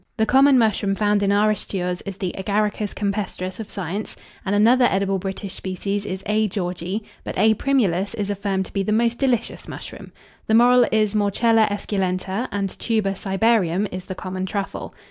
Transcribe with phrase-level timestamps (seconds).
[0.17, 4.87] The common mushroom found in our pastures is the Agaricus campestris of science, and another
[4.89, 6.47] edible British species is A.
[6.49, 7.53] Georgii; but A.
[7.53, 10.11] primulus is affirmed to be the most delicious mushroom.
[10.47, 14.95] The morel is Morchella esculenta, and Tuber cibarium is the common truffle.